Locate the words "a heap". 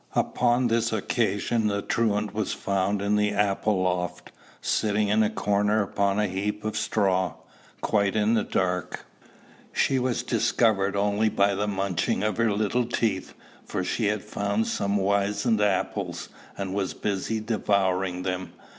6.19-6.65